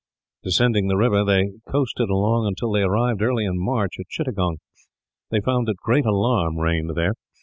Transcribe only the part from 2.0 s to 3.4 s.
along until they arrived,